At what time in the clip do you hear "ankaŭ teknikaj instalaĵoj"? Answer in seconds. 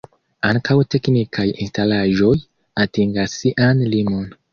0.51-2.31